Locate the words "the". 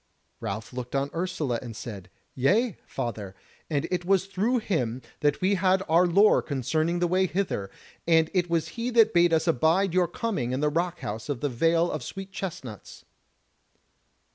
6.97-7.07, 10.59-10.69, 11.41-11.49